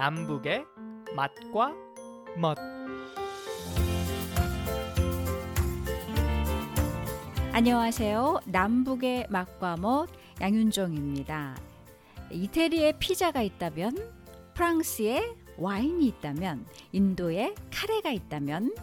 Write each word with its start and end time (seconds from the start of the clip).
남북의 0.00 0.64
맛과 1.14 1.74
멋 2.38 2.56
안녕하세요. 7.52 8.40
남북의 8.46 9.26
맛과 9.28 9.76
멋 9.76 10.08
양윤정입니다. 10.40 11.54
이태리에 12.30 12.92
피자가 12.98 13.42
있다면, 13.42 13.94
프랑스에 14.54 15.34
와인이 15.58 16.06
있다면, 16.06 16.64
인도에 16.92 17.54
카레가 17.70 18.10
있다면, 18.10 18.74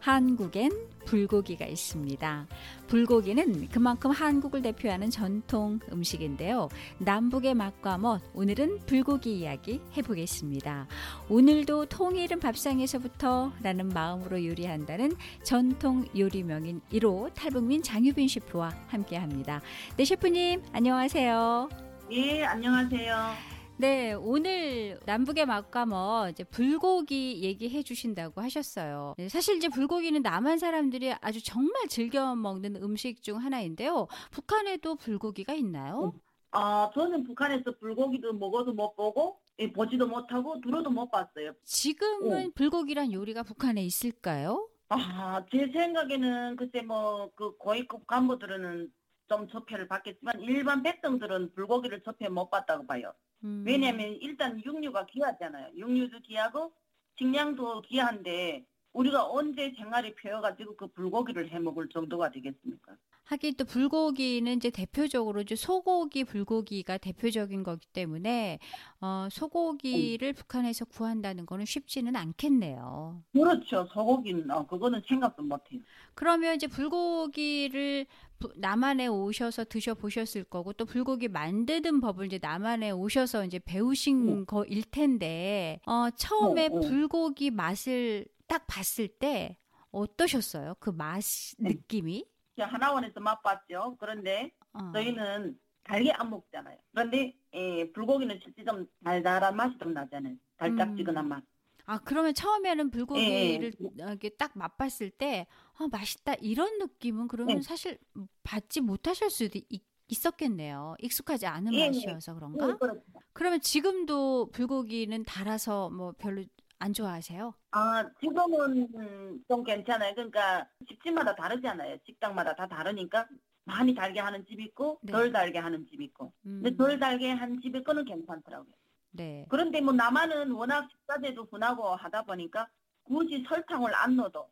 한국엔 0.00 0.72
불고기가 1.04 1.66
있습니다. 1.66 2.46
불고기는 2.88 3.68
그만큼 3.68 4.10
한국을 4.10 4.62
대표하는 4.62 5.10
전통 5.10 5.80
음식인데요. 5.92 6.68
남북의 6.98 7.54
맛과 7.54 7.98
멋, 7.98 8.20
오늘은 8.34 8.80
불고기 8.86 9.38
이야기 9.38 9.80
해보겠습니다. 9.96 10.86
오늘도 11.28 11.86
통일은 11.86 12.40
밥상에서부터 12.40 13.52
라는 13.62 13.88
마음으로 13.88 14.44
요리한다는 14.44 15.12
전통 15.42 16.04
요리명인 16.16 16.80
1호 16.92 17.32
탈북민 17.34 17.82
장유빈 17.82 18.28
셰프와 18.28 18.72
함께 18.88 19.16
합니다. 19.16 19.60
네, 19.96 20.04
셰프님, 20.04 20.62
안녕하세요. 20.72 21.68
예, 22.10 22.44
안녕하세요. 22.44 23.53
네, 23.76 24.12
오늘 24.12 25.00
남북의 25.04 25.46
맛과 25.46 25.84
뭐 25.86 26.28
이제 26.28 26.44
불고기 26.44 27.42
얘기해 27.42 27.82
주신다고 27.82 28.40
하셨어요. 28.40 29.14
네, 29.18 29.28
사실 29.28 29.56
이제 29.56 29.68
불고기는 29.68 30.22
남한 30.22 30.58
사람들이 30.58 31.12
아주 31.20 31.42
정말 31.42 31.88
즐겨 31.88 32.34
먹는 32.36 32.76
음식 32.76 33.22
중 33.22 33.38
하나인데요. 33.38 34.06
북한에도 34.30 34.94
불고기가 34.94 35.54
있나요? 35.54 36.14
아, 36.52 36.88
저는 36.94 37.24
북한에서 37.24 37.76
불고기도 37.80 38.32
먹어도 38.34 38.72
못 38.72 38.94
보고, 38.94 39.40
예, 39.58 39.72
보지도 39.72 40.06
못하고, 40.06 40.60
들어도 40.60 40.88
못 40.88 41.10
봤어요. 41.10 41.52
지금은 41.64 42.52
불고기란 42.52 43.12
요리가 43.12 43.42
북한에 43.42 43.84
있을까요? 43.84 44.68
아, 44.88 45.44
제 45.50 45.68
생각에는 45.72 46.54
글쎄 46.54 46.82
뭐, 46.82 47.28
그 47.34 47.56
고위급 47.56 48.06
간부들은 48.06 48.88
좀 49.28 49.48
접해를 49.48 49.88
받겠지만, 49.88 50.40
일반 50.42 50.84
백성들은 50.84 51.54
불고기를 51.54 52.02
접해 52.04 52.28
못 52.28 52.50
봤다고 52.50 52.86
봐요. 52.86 53.12
음. 53.44 53.62
왜냐면 53.66 54.16
일단 54.20 54.60
육류가 54.64 55.06
귀하잖아요. 55.06 55.72
육류도 55.76 56.20
귀하고, 56.20 56.72
식량도 57.18 57.82
귀한데, 57.82 58.64
우리가 58.92 59.28
언제 59.30 59.72
생활이 59.76 60.14
펴가지고 60.14 60.76
그 60.76 60.86
불고기를 60.88 61.50
해 61.50 61.58
먹을 61.58 61.88
정도가 61.88 62.30
되겠습니까? 62.30 62.96
하긴 63.24 63.54
또 63.56 63.64
불고기는 63.64 64.54
이제 64.56 64.70
대표적으로 64.70 65.40
이제 65.40 65.56
소고기 65.56 66.24
불고기가 66.24 66.98
대표적인 66.98 67.62
거기 67.62 67.86
때문에 67.92 68.58
어, 69.00 69.28
소고기를 69.30 70.34
북한에서 70.34 70.84
구한다는 70.84 71.46
거는 71.46 71.64
쉽지는 71.64 72.16
않겠네요. 72.16 73.22
그렇죠. 73.32 73.86
소고기는, 73.92 74.50
어, 74.50 74.66
그거는 74.66 75.00
생각도 75.08 75.42
못해요. 75.42 75.80
그러면 76.14 76.54
이제 76.54 76.66
불고기를 76.66 78.04
부- 78.04 78.23
남한에 78.56 79.06
오셔서 79.06 79.64
드셔 79.64 79.94
보셨을 79.94 80.44
거고 80.44 80.72
또 80.72 80.84
불고기 80.84 81.28
만드는 81.28 82.00
법을 82.00 82.26
이제 82.26 82.38
남한에 82.40 82.90
오셔서 82.90 83.44
이제 83.44 83.58
배우신 83.58 84.26
네. 84.26 84.44
거일 84.46 84.82
텐데 84.90 85.80
어, 85.86 86.10
처음에 86.10 86.68
네, 86.68 86.74
네. 86.80 86.88
불고기 86.88 87.50
맛을 87.50 88.26
딱 88.46 88.66
봤을 88.66 89.08
때 89.08 89.58
어떠셨어요? 89.90 90.76
그맛 90.80 91.22
네. 91.58 91.70
느낌이? 91.70 92.26
하나원에서 92.58 93.20
맛봤죠. 93.20 93.96
그런데 93.98 94.52
어. 94.72 94.92
저희는 94.92 95.58
달게 95.82 96.12
안 96.12 96.30
먹잖아요. 96.30 96.78
그런데 96.92 97.34
예, 97.52 97.92
불고기는 97.92 98.40
실제 98.42 98.64
좀 98.64 98.86
달달한 99.04 99.54
맛이 99.56 99.76
좀 99.78 99.92
나잖아요. 99.92 100.34
달짝지근한 100.56 101.24
음. 101.26 101.28
맛. 101.28 101.44
아, 101.86 101.98
그러면 101.98 102.32
처음에는 102.34 102.90
불고기를 102.90 103.72
예, 103.98 104.02
어, 104.02 104.08
이렇게 104.08 104.30
딱 104.30 104.52
맛봤을 104.54 105.10
때, 105.10 105.46
아, 105.78 105.86
맛있다. 105.90 106.34
이런 106.34 106.78
느낌은 106.78 107.28
그러면 107.28 107.56
네. 107.56 107.62
사실 107.62 107.98
받지 108.42 108.80
못하실 108.80 109.30
수도 109.30 109.58
있, 109.68 109.82
있었겠네요. 110.08 110.96
익숙하지 111.00 111.46
않은 111.46 111.74
예, 111.74 111.78
예. 111.80 111.86
맛이어서 111.86 112.34
그런가? 112.34 112.68
예. 112.68 113.00
그러면 113.32 113.60
지금도 113.60 114.50
불고기는 114.50 115.24
달아서 115.24 115.90
뭐 115.90 116.12
별로 116.18 116.42
안 116.78 116.92
좋아하세요? 116.92 117.54
아, 117.72 118.04
지금은 118.20 118.88
음, 118.94 119.44
좀 119.48 119.62
괜찮아요. 119.62 120.14
그러니까 120.14 120.66
집집마다 120.88 121.34
다르잖아요. 121.34 121.98
식당마다 122.06 122.54
다 122.54 122.66
다르니까 122.66 123.26
많이 123.64 123.94
달게 123.94 124.20
하는 124.20 124.44
집 124.46 124.60
있고 124.60 124.98
네. 125.02 125.12
덜 125.12 125.32
달게 125.32 125.58
하는 125.58 125.86
집 125.90 126.00
있고. 126.00 126.32
음, 126.46 126.60
근데 126.62 126.76
덜 126.76 126.98
달게 126.98 127.30
한 127.30 127.60
집의 127.60 127.84
거는 127.84 128.04
괜찮더라고요. 128.04 128.72
네. 129.14 129.46
그런데 129.48 129.80
뭐 129.80 129.92
남한은 129.92 130.50
워낙 130.52 130.88
식자재도 130.90 131.46
분하고 131.46 131.94
하다 131.94 132.22
보니까 132.24 132.68
굳이 133.04 133.44
설탕을 133.48 133.94
안 133.94 134.16
넣어도 134.16 134.48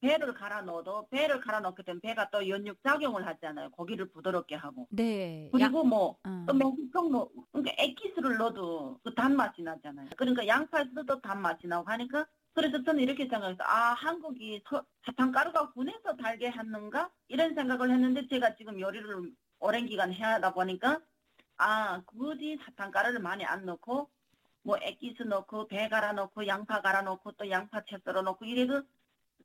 배를 0.00 0.34
갈아 0.34 0.60
넣어도 0.62 1.08
배를 1.10 1.40
갈아 1.40 1.60
넣게 1.60 1.82
되면 1.82 2.00
배가 2.00 2.28
또 2.30 2.46
연육 2.48 2.78
작용을 2.82 3.26
하잖아요. 3.26 3.70
고기를 3.70 4.08
부드럽게 4.10 4.54
하고. 4.54 4.86
네. 4.90 5.48
그리고 5.52 5.82
뭐. 5.82 6.18
또 6.46 6.52
매실청 6.54 7.10
뭐 7.10 7.30
그러니까 7.50 7.74
액기스를 7.82 8.36
넣어도 8.36 9.00
그 9.02 9.12
단맛이 9.14 9.62
나잖아요. 9.62 10.10
그러니까 10.16 10.46
양파를 10.46 10.92
넣어도 10.94 11.20
단맛이 11.20 11.66
나고 11.66 11.90
하니까 11.90 12.26
그래서 12.52 12.82
저는 12.84 13.02
이렇게 13.02 13.26
생각해서 13.26 13.62
아 13.64 13.94
한국이 13.94 14.62
서- 14.68 14.84
사탕가루가 15.06 15.72
분해서 15.72 16.14
달게 16.16 16.48
하는가 16.48 17.10
이런 17.28 17.54
생각을 17.54 17.90
했는데 17.90 18.28
제가 18.28 18.54
지금 18.56 18.78
요리를 18.78 19.32
오랜 19.60 19.86
기간 19.86 20.12
해야 20.12 20.34
하다 20.34 20.52
보니까 20.52 21.00
아 21.58 22.02
굳이 22.06 22.58
사탕가루를 22.64 23.20
많이 23.20 23.44
안 23.44 23.64
넣고 23.64 24.08
뭐 24.62 24.76
액기스 24.82 25.22
넣고 25.22 25.68
배 25.68 25.88
갈아 25.88 26.12
넣고 26.12 26.46
양파 26.46 26.80
갈아 26.82 27.02
넣고 27.02 27.32
또 27.32 27.48
양파채 27.48 27.98
썰어 28.04 28.22
넣고 28.22 28.44
이래도 28.44 28.82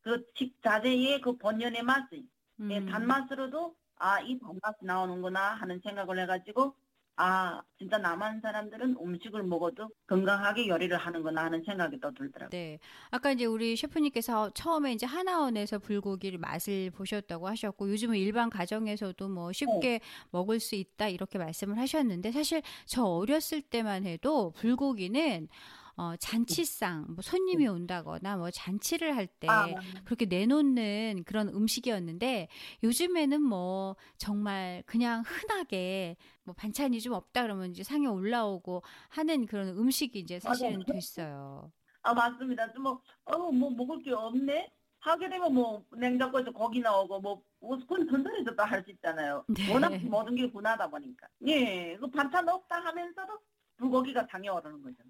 그 0.02 0.26
식자재의 0.36 1.22
그 1.22 1.38
본연의 1.38 1.84
맛이 1.84 2.28
예, 2.70 2.78
음. 2.80 2.86
단맛으로도 2.88 3.76
아, 3.98 4.20
이 4.20 4.40
단맛이 4.40 4.84
나오는구나 4.84 5.54
하는 5.56 5.80
생각을 5.80 6.20
해가지고 6.20 6.76
아, 7.24 7.62
진짜 7.78 8.00
남한 8.00 8.42
사람들은 8.42 8.98
음식을 9.00 9.44
먹어도 9.44 9.90
건강하게 10.08 10.68
요리를 10.68 10.98
하는구나 10.98 11.44
하는 11.44 11.64
생각이 11.64 12.00
또 12.00 12.12
들더라고요. 12.16 12.50
네. 12.50 12.80
아까 13.12 13.32
이제 13.32 13.46
우리 13.46 13.76
셰프님께서 13.76 14.50
처음에 14.56 14.94
이제 14.94 15.06
하나원에서 15.06 15.78
불고기를 15.78 16.40
맛을 16.40 16.90
보셨다고 16.90 17.48
하셨고 17.48 17.92
요즘은 17.92 18.18
일반 18.18 18.50
가정에서도 18.50 19.30
뭐 19.30 19.52
쉽게 19.54 20.00
먹을 20.32 20.60
수 20.60 20.74
있다 20.74 21.10
이렇게 21.10 21.38
말씀을 21.38 21.78
하셨는데 21.78 22.32
사실 22.32 22.64
저 22.86 23.04
어렸을 23.04 23.62
때만 23.62 24.08
해도 24.08 24.50
불고기는 24.58 25.48
어, 25.96 26.16
잔치상 26.18 27.06
뭐 27.10 27.22
손님이 27.22 27.68
온다거나 27.68 28.38
뭐 28.38 28.50
잔치를 28.52 29.16
할때 29.16 29.48
아, 29.48 29.68
그렇게 30.04 30.26
내놓는 30.26 31.24
그런 31.26 31.50
음식이었는데 31.50 32.48
요즘에는 32.84 33.42
뭐 33.42 33.96
정말 34.18 34.84
그냥 34.86 35.24
흔하게 35.26 36.18
뭐 36.44 36.54
반찬이 36.56 37.00
좀 37.02 37.14
없다 37.14 37.44
그러면 37.44 37.72
이제 37.72 37.84
상에 37.84 38.08
올라오고 38.08 38.84
하는 39.10 39.46
그런 39.46 39.70
음식이 39.70 40.20
이제 40.20 40.40
사실은 40.40 40.74
맞아요. 40.74 40.84
됐어요. 40.86 41.72
아, 42.04 42.14
맞습니다. 42.14 42.72
좀 42.74 42.84
뭐, 42.84 43.02
어, 43.26 43.52
뭐 43.52 43.70
먹을 43.70 44.02
게 44.02 44.12
없네? 44.12 44.72
하게 45.00 45.30
되면 45.30 45.54
뭐 45.54 45.84
냉장고에서 45.98 46.52
고기 46.52 46.80
나오고 46.80 47.20
뭐, 47.22 47.44
뭐 47.60 47.78
그건 47.78 48.08
전전에서도 48.08 48.64
할수 48.64 48.92
있잖아요. 48.92 49.44
네. 49.48 49.72
워낙 49.72 49.96
모든 50.04 50.36
게 50.36 50.50
분하다 50.52 50.90
보니까. 50.90 51.28
예, 51.48 51.98
그 51.98 52.08
반찬 52.10 52.48
없다 52.48 52.76
하면서도 52.86 53.40
불고기가 53.78 54.28
당해 54.28 54.50
오르는 54.50 54.82
거죠. 54.82 55.04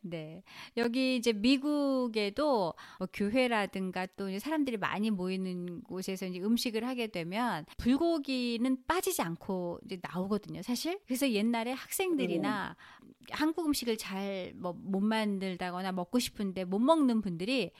네. 0.00 0.42
여기 0.76 1.16
이제 1.16 1.32
미국에도 1.32 2.74
뭐 2.98 3.08
교회라든가 3.12 4.06
또 4.16 4.38
사람들이 4.38 4.76
많이 4.76 5.10
모이는 5.10 5.82
곳에서 5.84 6.26
이제 6.26 6.40
음식을 6.40 6.86
하게 6.86 7.06
되면 7.06 7.64
불고기는 7.78 8.84
빠지지 8.86 9.22
않고 9.22 9.80
이제 9.84 9.98
나오거든요, 10.02 10.62
사실. 10.62 10.98
그래서 11.06 11.30
옛날에 11.30 11.72
학생들이나 11.72 12.76
한국 13.30 13.66
음식을 13.66 13.96
잘 13.98 14.52
뭐 14.56 14.72
못 14.92 15.00
만들다거나 15.00 15.92
먹고 15.92 16.18
싶은데 16.18 16.64
못 16.64 16.78
먹는 16.78 17.22
분들이 17.22 17.70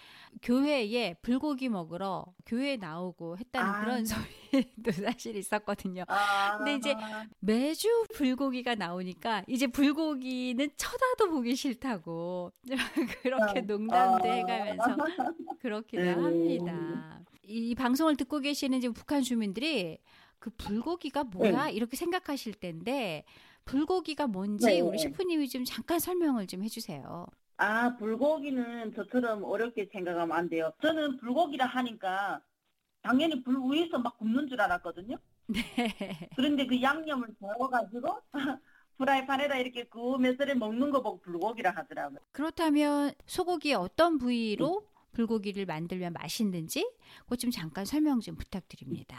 교회에 0.42 1.14
불고기 1.22 1.68
먹으러 1.68 2.24
교회에 2.46 2.76
나오고 2.76 3.38
했다는 3.38 3.70
아. 3.70 3.80
그런 3.80 4.04
소리도 4.52 4.92
사실 4.92 5.36
있었거든요. 5.36 6.04
아, 6.08 6.56
근데 6.58 6.74
이제 6.74 6.94
매주 7.40 7.88
불고기가 8.14 8.74
나오니까 8.74 9.44
이제 9.46 9.66
불고기는 9.66 10.70
쳐다도 10.76 11.30
보기 11.30 11.54
싫 11.54 11.71
다고 11.78 12.52
그렇게 13.22 13.60
어, 13.60 13.62
농담도 13.62 14.28
어. 14.28 14.32
해가면서 14.32 14.96
그렇기도 15.60 16.02
음. 16.02 16.24
합니다. 16.24 17.20
이 17.42 17.74
방송을 17.74 18.16
듣고 18.16 18.40
계시는 18.40 18.80
지금 18.80 18.94
북한 18.94 19.22
주민들이 19.22 19.98
그 20.38 20.50
불고기가 20.50 21.24
뭐야 21.24 21.68
이렇게 21.70 21.96
생각하실 21.96 22.54
텐데 22.54 23.24
불고기가 23.64 24.26
뭔지 24.26 24.66
네. 24.66 24.80
우리 24.80 24.98
셰프님이 24.98 25.48
좀 25.48 25.64
잠깐 25.64 25.98
설명을 25.98 26.46
좀 26.46 26.62
해주세요. 26.64 27.26
아, 27.58 27.96
불고기는 27.96 28.94
저처럼 28.94 29.44
어렵게 29.44 29.88
생각하면 29.92 30.36
안 30.36 30.48
돼요. 30.48 30.72
저는 30.82 31.18
불고기라 31.18 31.66
하니까 31.66 32.40
당연히 33.02 33.42
불 33.42 33.56
위에서 33.70 33.98
막 33.98 34.18
굽는 34.18 34.48
줄 34.48 34.60
알았거든요. 34.60 35.16
네. 35.46 36.28
그런데 36.34 36.66
그 36.66 36.80
양념을 36.80 37.28
저어가지고 37.40 38.20
프라이팬에다 38.98 39.56
이렇게 39.58 39.84
구우면서 39.84 40.44
먹는 40.54 40.90
거 40.90 41.02
보고 41.02 41.20
불고기라 41.20 41.70
하더라고요. 41.70 42.18
그렇다면 42.32 43.12
소고기 43.26 43.74
어떤 43.74 44.18
부위로 44.18 44.86
불고기를 45.12 45.66
만들면 45.66 46.12
맛있는지 46.14 46.88
그것 47.20 47.38
좀 47.38 47.50
잠깐 47.50 47.84
설명 47.84 48.20
좀 48.20 48.36
부탁드립니다. 48.36 49.16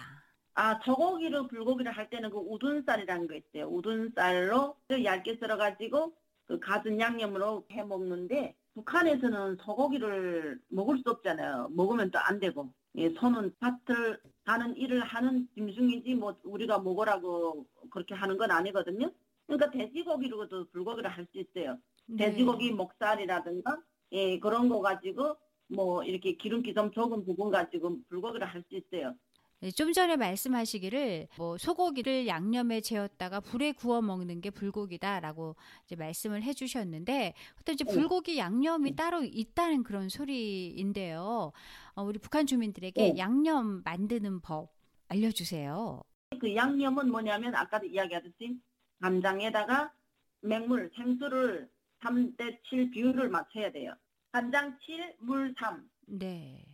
아, 0.55 0.79
저고기로 0.81 1.47
불고기를 1.47 1.91
할 1.91 2.09
때는 2.09 2.29
그 2.29 2.37
우둔살이라는 2.37 3.27
거 3.27 3.35
있어요. 3.35 3.67
우둔살로 3.69 4.75
얇게 5.03 5.37
썰어가지고 5.39 6.13
그 6.45 6.59
가진 6.59 6.99
양념으로 6.99 7.65
해 7.71 7.83
먹는데 7.83 8.55
북한에서는 8.75 9.57
소고기를 9.63 10.59
먹을 10.69 10.97
수 10.97 11.03
없잖아요. 11.09 11.69
먹으면 11.71 12.11
또 12.11 12.19
안 12.19 12.39
되고. 12.39 12.71
예, 12.95 13.09
손은 13.09 13.55
밭을 13.59 14.19
가는 14.45 14.75
일을 14.75 15.01
하는 15.03 15.47
짐승이지 15.55 16.13
뭐 16.15 16.35
우리가 16.43 16.79
먹으라고 16.79 17.65
그렇게 17.89 18.13
하는 18.13 18.37
건 18.37 18.51
아니거든요. 18.51 19.11
그러니까 19.47 19.69
돼지고기로도 19.71 20.69
불고기를 20.71 21.09
할 21.09 21.25
수 21.31 21.39
있어요. 21.39 21.77
네. 22.07 22.31
돼지고기 22.31 22.71
목살이라든가 22.71 23.77
예, 24.13 24.39
그런 24.39 24.69
거 24.69 24.81
가지고 24.81 25.35
뭐 25.67 26.03
이렇게 26.03 26.33
기름기 26.33 26.73
좀 26.73 26.91
적은 26.91 27.25
부분 27.25 27.49
가지고 27.51 27.97
불고기를 28.09 28.47
할 28.47 28.63
수 28.69 28.75
있어요. 28.75 29.15
네, 29.59 29.71
좀 29.71 29.93
전에 29.93 30.17
말씀하시기를 30.17 31.29
뭐 31.37 31.57
소고기를 31.57 32.27
양념에 32.27 32.81
재웠다가 32.81 33.39
불에 33.39 33.71
구워 33.71 34.01
먹는 34.01 34.41
게 34.41 34.49
불고기다라고 34.49 35.55
이제 35.85 35.95
말씀을 35.95 36.43
해주셨는데 36.43 37.33
어떤 37.61 37.73
이제 37.75 37.85
네. 37.85 37.93
불고기 37.93 38.37
양념이 38.37 38.93
따로 38.97 39.23
있다는 39.23 39.83
그런 39.83 40.09
소리인데요. 40.09 41.53
어, 41.95 42.03
우리 42.03 42.19
북한 42.19 42.45
주민들에게 42.45 43.13
네. 43.13 43.17
양념 43.17 43.81
만드는 43.85 44.41
법 44.41 44.73
알려주세요. 45.07 46.01
그 46.41 46.53
양념은 46.53 47.09
뭐냐면 47.09 47.55
아까도 47.55 47.85
이야기하듯이 47.85 48.57
간장에다가 49.03 49.91
맹물, 50.39 50.89
생수를 50.95 51.69
3대 52.01 52.59
7 52.69 52.89
비율을 52.91 53.27
맞춰야 53.29 53.69
돼요. 53.69 53.93
간장 54.31 54.77
7, 54.79 55.15
물 55.19 55.53
3. 55.59 55.89
네. 56.07 56.65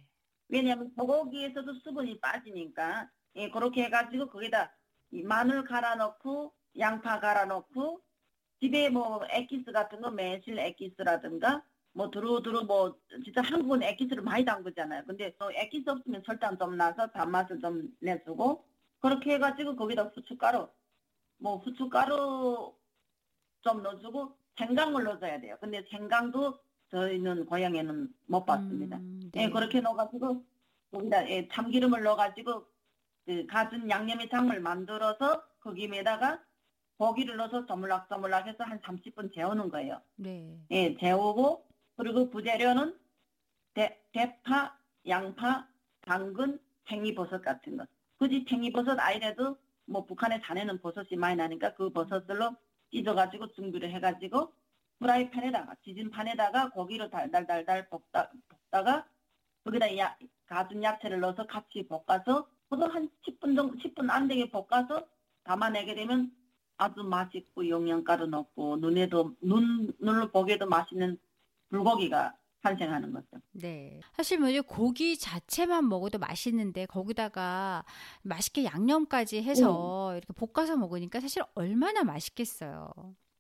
왜냐하면 0.48 0.92
소고기에서도 0.96 1.74
수분이 1.84 2.20
빠지니까 2.20 3.10
예, 3.36 3.50
그렇게 3.50 3.86
해가지고 3.86 4.30
거기다 4.30 4.72
이 5.12 5.24
마늘 5.24 5.64
갈아 5.64 5.96
넣고 5.96 6.54
양파 6.78 7.20
갈아 7.20 7.46
넣고 7.46 8.02
집에 8.60 8.90
뭐 8.90 9.22
액기스 9.32 9.72
같은 9.72 10.02
거 10.02 10.12
매실 10.12 10.60
액기스라든가 10.60 11.64
뭐 11.94 12.12
두루두루 12.12 12.66
뭐 12.66 12.96
진짜 13.24 13.42
한국은 13.42 13.82
액기스를 13.82 14.22
많이 14.22 14.46
담그잖아요. 14.46 15.04
근데 15.06 15.34
또 15.40 15.52
액기스 15.52 15.90
없으면 15.90 16.22
설탕 16.26 16.58
좀 16.60 16.78
나서 16.78 17.08
단맛을 17.08 17.60
좀 17.60 17.90
내주고 18.00 18.64
그렇게 19.00 19.34
해가지고 19.34 19.76
거기다 19.76 20.04
후춧가루 20.14 20.68
뭐 21.40 21.58
후춧가루 21.58 22.74
좀 23.62 23.82
넣어주고 23.82 24.38
생강을 24.58 25.04
넣어줘야 25.04 25.40
돼요. 25.40 25.58
근데 25.60 25.84
생강도 25.90 26.60
저희는 26.92 27.46
고향에는 27.46 28.14
못 28.28 28.46
봤습니다. 28.46 28.98
음, 28.98 29.32
예, 29.36 29.50
그렇게 29.50 29.80
넣어가지고 29.82 30.44
거기다 30.92 31.30
예, 31.30 31.48
참기름을 31.52 32.04
넣어가지고 32.04 32.66
그 33.26 33.46
가진 33.48 33.90
양념의 33.90 34.30
장을 34.30 34.60
만들어서 34.60 35.44
거기에다가 35.60 36.42
고기를 36.98 37.38
넣어서 37.38 37.66
저물락저물락 37.66 38.48
해서 38.48 38.64
한 38.64 38.82
30분 38.82 39.34
재우는 39.34 39.70
거예요. 39.70 40.02
네. 40.16 40.60
예, 40.72 40.98
재우고 40.98 41.66
그리고 41.96 42.30
부재료는 42.30 42.98
대, 43.74 44.02
대파, 44.12 44.76
양파, 45.08 45.68
당근, 46.02 46.60
팽이버섯 46.86 47.42
같은 47.42 47.78
것. 47.78 47.88
굳이 48.18 48.44
팽이버섯 48.44 49.00
아이래도 49.00 49.58
뭐 49.90 50.06
북한에 50.06 50.40
자네는 50.42 50.82
버섯이 50.82 51.18
많이 51.18 51.36
나니까 51.36 51.74
그 51.74 51.90
버섯들로 51.90 52.56
찢어가지고 52.92 53.52
준비를 53.54 53.92
해가지고 53.92 54.54
프라이팬에다가 55.00 55.76
지진판에다가 55.84 56.70
고기를 56.70 57.10
달달달달 57.10 57.90
볶다, 57.90 58.32
볶다가 58.48 59.06
거기다 59.64 59.98
야, 59.98 60.16
가진 60.46 60.84
야채를 60.84 61.20
넣어서 61.20 61.46
같이 61.48 61.88
볶아서 61.88 62.48
그도 62.70 62.86
한 62.88 63.10
10분 63.26 63.56
정도 63.56 63.76
10분 63.76 64.10
안 64.10 64.28
되게 64.28 64.50
볶아서 64.50 65.08
담아내게 65.44 65.96
되면 65.96 66.32
아주 66.78 67.04
맛있고 67.04 67.68
영양가도 67.68 68.28
넣고 68.28 68.78
눈에도 68.78 69.36
눈 69.42 69.92
눈으로 70.00 70.32
보기에도 70.32 70.68
맛있는 70.68 71.18
불고기가 71.70 72.36
탄생하는 72.62 73.12
거죠. 73.12 73.28
네. 73.52 74.00
사실 74.14 74.40
뭐 74.40 74.50
이제 74.50 74.62
고기 74.62 75.18
자체만 75.18 75.88
먹어도 75.88 76.20
맛있는데 76.20 76.86
거기다가 76.86 77.86
맛있게 78.22 78.66
양념까지 78.66 79.42
해서 79.44 80.14
이렇게 80.16 80.34
볶아서 80.34 80.76
먹으니까 80.76 81.20
사실 81.20 81.44
얼마나 81.56 82.04
맛있겠어요. 82.04 82.92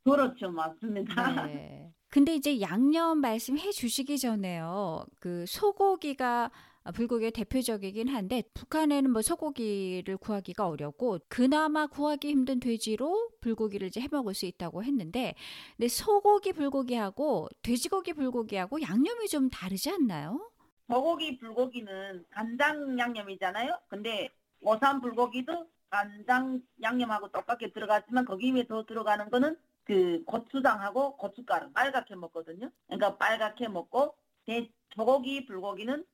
그렇죠, 0.03 0.49
맞습니다. 0.51 1.45
네. 1.45 1.93
근데 2.09 2.35
이제 2.35 2.59
양념 2.61 3.19
말씀해 3.19 3.71
주시기 3.71 4.17
전에요. 4.17 5.05
그 5.19 5.45
소고기가 5.47 6.49
불고기의 6.93 7.31
대표적이긴 7.31 8.07
한데 8.07 8.43
북한에는 8.53 9.11
뭐 9.11 9.21
소고기를 9.21 10.17
구하기가 10.17 10.67
어렵고 10.67 11.19
그나마 11.27 11.87
구하기 11.87 12.29
힘든 12.29 12.59
돼지로 12.59 13.29
불고기를 13.41 13.87
이제 13.89 14.01
해 14.01 14.07
먹을 14.11 14.33
수 14.33 14.45
있다고 14.45 14.83
했는데 14.83 15.35
근데 15.77 15.87
소고기 15.87 16.53
불고기하고 16.53 17.49
돼지고기 17.61 18.13
불고기하고 18.13 18.81
양념이 18.81 19.27
좀 19.27 19.49
다르지 19.49 19.89
않나요? 19.89 20.49
소고기 20.87 21.37
불고기는 21.37 22.25
간장 22.31 22.97
양념이잖아요. 22.97 23.79
근데 23.87 24.29
오삼 24.61 25.01
불고기도 25.01 25.67
간장 25.89 26.61
양념하고 26.81 27.29
똑같게 27.29 27.71
들어가지만 27.71 28.25
거기 28.25 28.53
위에 28.53 28.65
더 28.67 28.85
들어가는 28.85 29.29
거는 29.29 29.57
그 29.83 30.23
고추장하고 30.25 31.17
고춧가루 31.17 31.71
빨갛게 31.73 32.15
먹거든요. 32.15 32.71
그러니까 32.87 33.17
빨갛게 33.17 33.67
먹고 33.67 34.15
대, 34.45 34.69
소고기 34.95 35.45
불고기는 35.45 36.05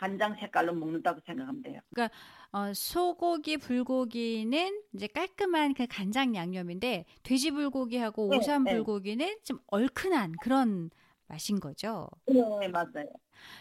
간장 0.00 0.34
색깔로 0.36 0.72
먹는다고 0.72 1.20
생각하면 1.26 1.62
돼요. 1.62 1.80
어, 2.52 2.72
소고기 2.74 3.58
불고기는 3.58 4.82
이제 4.94 5.06
깔끔한 5.06 5.74
그 5.74 5.86
간장 5.86 6.34
양념인데 6.34 7.04
돼지 7.22 7.50
불고기하고 7.50 8.30
네, 8.30 8.38
오삼 8.38 8.64
네. 8.64 8.72
불고기는 8.72 9.36
좀 9.44 9.58
얼큰한 9.66 10.32
그런 10.40 10.90
맛인 11.30 11.60
거죠. 11.60 12.08
네, 12.26 12.68
맞아요. 12.68 13.06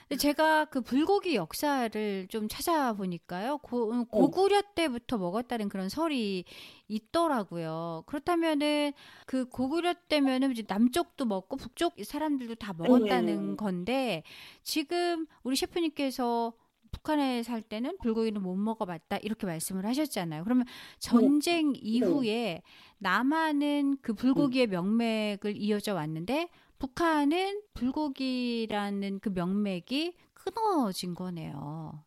근데 0.08 0.20
제가 0.20 0.66
그 0.66 0.82
불고기 0.82 1.36
역사를 1.36 2.28
좀 2.28 2.48
찾아보니까요. 2.50 3.60
고, 3.60 3.92
음, 3.92 4.06
고구려 4.06 4.62
때부터 4.76 5.18
먹었다는 5.18 5.70
그런 5.70 5.88
설이 5.88 6.46
있더라고요. 6.88 8.04
그렇다면은 8.08 8.92
그 9.26 9.46
고구려 9.46 9.94
때면은 10.10 10.52
이제 10.52 10.64
남쪽도 10.68 11.26
먹고 11.26 11.58
북쪽 11.58 11.94
사람들도 12.04 12.56
다 12.56 12.74
먹었다는 12.74 13.52
네. 13.52 13.56
건데 13.56 14.24
지금 14.64 15.28
우리 15.44 15.56
셰프님께서 15.56 16.54
북한에 16.92 17.44
살 17.44 17.62
때는 17.62 18.00
불고기는 18.00 18.42
못 18.42 18.56
먹어봤다 18.56 19.18
이렇게 19.18 19.46
말씀을 19.46 19.86
하셨잖아요. 19.86 20.44
그러면 20.44 20.66
전쟁 20.98 21.74
이후에 21.76 22.64
남한은 22.98 23.98
그 24.02 24.16
불고기의 24.16 24.68
명맥을 24.68 25.56
이어져 25.56 25.94
왔는데 25.94 26.50
북한은 26.80 27.62
불고기라는 27.74 29.20
그 29.20 29.30
명맥이 29.30 30.16
끊어진 30.34 31.14
거네요. 31.14 32.04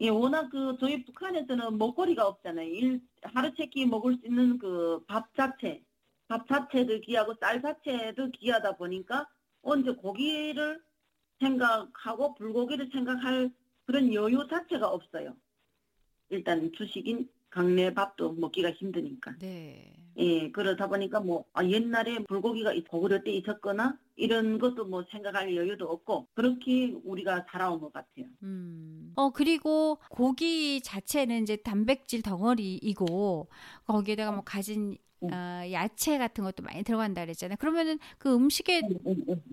예, 0.00 0.08
워낙 0.08 0.48
그 0.50 0.76
저희 0.80 1.04
북한에서는 1.04 1.78
먹거리가 1.78 2.26
없잖아요. 2.26 2.68
일, 2.68 3.00
하루 3.22 3.50
세끼 3.56 3.86
먹을 3.86 4.14
수 4.16 4.26
있는 4.26 4.58
그 4.58 5.00
밥 5.06 5.34
자체, 5.34 5.82
밥 6.28 6.46
자체도 6.48 7.00
귀하고 7.00 7.34
쌀 7.40 7.62
자체도 7.62 8.30
귀하다 8.32 8.76
보니까 8.76 9.26
언제 9.62 9.92
고기를 9.92 10.82
생각하고 11.40 12.34
불고기를 12.34 12.90
생각할 12.92 13.50
그런 13.86 14.12
여유 14.14 14.46
자체가 14.48 14.88
없어요. 14.88 15.36
일단 16.30 16.72
주식인 16.74 17.28
강내 17.50 17.92
밥도 17.94 18.32
먹기가 18.34 18.70
힘드니까. 18.72 19.34
네. 19.38 19.92
예, 20.18 20.50
그러다 20.50 20.88
보니까 20.88 21.20
뭐, 21.20 21.44
아, 21.52 21.62
옛날에 21.64 22.24
불고기가 22.24 22.72
이- 22.72 22.84
고구려 22.84 23.22
때 23.22 23.30
있었거나, 23.32 23.98
이런 24.16 24.58
것도 24.58 24.86
뭐 24.86 25.04
생각할 25.10 25.54
여유도 25.54 25.86
없고, 25.86 26.28
그렇게 26.32 26.94
우리가 27.04 27.44
살아온 27.50 27.80
것 27.80 27.92
같아요. 27.92 28.24
음. 28.42 29.12
어, 29.16 29.30
그리고 29.30 29.98
고기 30.08 30.80
자체는 30.80 31.42
이제 31.42 31.56
단백질 31.56 32.22
덩어리이고, 32.22 33.48
거기에다가 33.86 34.32
뭐 34.32 34.42
가진 34.42 34.92
음. 34.92 34.96
어, 35.22 35.62
야채 35.72 36.18
같은 36.18 36.44
것도 36.44 36.62
많이 36.62 36.82
들어간다 36.82 37.22
그랬잖아요. 37.22 37.56
그러면은 37.58 37.98
그 38.18 38.34
음식에. 38.34 38.82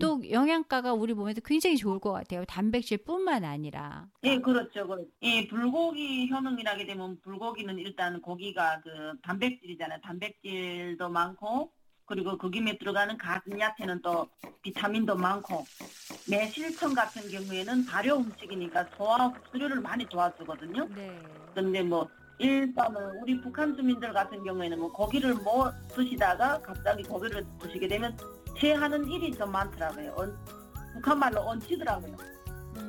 또 0.00 0.20
영양가가 0.30 0.92
우리 0.92 1.14
몸에도 1.14 1.40
굉장히 1.44 1.76
좋을 1.76 1.98
것 1.98 2.12
같아요. 2.12 2.44
단백질뿐만 2.44 3.44
아니라. 3.44 4.06
예, 4.24 4.38
그렇죠. 4.38 4.86
그렇죠. 4.86 5.06
예, 5.22 5.46
불고기 5.46 6.30
효능이라게 6.30 6.86
되면 6.86 7.18
불고기는 7.22 7.78
일단 7.78 8.20
고기가 8.20 8.80
그 8.82 9.14
단백질이잖아요. 9.22 10.00
단백질도 10.02 11.08
많고, 11.08 11.72
그리고 12.06 12.36
그 12.36 12.50
김에 12.50 12.76
들어가는 12.76 13.16
가진 13.16 13.58
야채는 13.58 14.02
또 14.02 14.28
비타민도 14.62 15.16
많고, 15.16 15.64
매실청 16.28 16.94
같은 16.94 17.28
경우에는 17.30 17.86
발효 17.86 18.16
음식이니까 18.16 18.86
소화 18.96 19.26
흡수율을 19.28 19.80
많이 19.80 20.06
도와주거든요. 20.06 20.88
네. 20.94 21.22
근데 21.54 21.82
뭐 21.82 22.08
일단은 22.38 23.20
우리 23.22 23.40
북한 23.40 23.76
주민들 23.76 24.12
같은 24.12 24.42
경우에는 24.42 24.78
뭐 24.78 24.92
고기를 24.92 25.34
못 25.34 25.72
드시다가 25.94 26.60
갑자기 26.60 27.02
고기를 27.04 27.44
드시게 27.60 27.86
되면 27.88 28.16
체하는 28.58 29.06
일이 29.08 29.32
좀 29.32 29.50
많더라고요. 29.52 30.14
언- 30.16 30.36
북한 30.94 31.18
말로 31.18 31.40
얹히더라고요. 31.42 32.16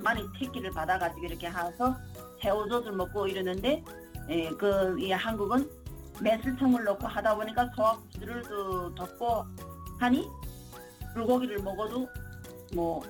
많이 0.04 0.24
택기를 0.40 0.72
받아가지고 0.72 1.26
이렇게 1.26 1.48
해서 1.48 1.96
새우젓을 2.42 2.92
먹고 2.92 3.28
이러는데 3.28 3.84
예, 4.30 4.50
그, 4.52 5.00
이 5.00 5.12
한국은 5.12 5.70
매실청을 6.22 6.84
넣고 6.84 7.08
하다 7.08 7.36
보니까 7.36 7.70
소화구들을 7.76 8.44
덮고 8.96 9.46
하니 10.00 10.28
불고기를 11.14 11.62
먹어도 11.62 12.08
뭐 12.74 13.04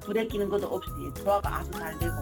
부대끼는 0.00 0.48
것도 0.48 0.66
없이 0.66 0.90
소화가 1.22 1.56
아주 1.56 1.70
잘 1.72 1.98
되고 1.98 2.14